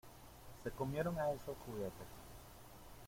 [0.63, 2.07] Se comieron a esos juguetes.